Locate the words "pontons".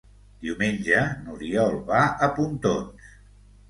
2.43-3.11